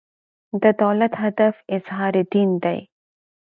[0.61, 2.79] د دولت هدف اظهار دین دی.